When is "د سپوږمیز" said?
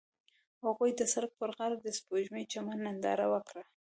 1.81-2.47